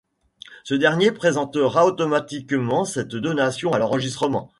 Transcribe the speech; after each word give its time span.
Ce 0.63 0.73
dernier 0.73 1.11
présentera 1.11 1.85
automatiquement 1.85 2.85
cette 2.85 3.15
donation 3.15 3.71
à 3.71 3.77
l’enregistrement. 3.77 4.49